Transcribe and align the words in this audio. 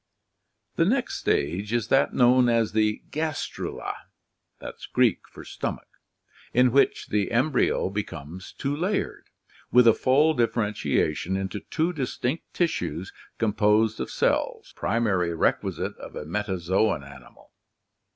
The 0.77 0.85
next 0.85 1.19
stage 1.19 1.71
is 1.71 1.89
that 1.89 2.11
known 2.11 2.49
as 2.49 2.71
204 2.71 2.73
ORGANIC 2.73 2.73
EVOLUTION 2.73 3.09
the 3.11 3.19
gastrula 3.83 3.93
(dim. 4.59 4.67
of 4.69 4.75
Gr. 4.93 5.01
yaa 5.03 5.15
r^p, 5.35 5.45
stomach), 5.45 5.87
in 6.55 6.71
which 6.71 7.09
the 7.09 7.29
embryo 7.29 7.87
becomes 7.91 8.51
two 8.53 8.75
layered, 8.75 9.29
with 9.71 9.85
a 9.85 9.93
full 9.93 10.33
differentiation 10.33 11.37
into 11.37 11.59
two 11.59 11.93
distinct 11.93 12.51
tissues 12.51 13.13
composed 13.37 13.99
of 13.99 14.09
cells, 14.09 14.73
the 14.75 14.79
primary 14.79 15.35
requisite 15.35 15.95
of 15.97 16.15
a 16.15 16.25
metazoan 16.25 17.03
ani 17.03 17.25
mal. 17.35 17.51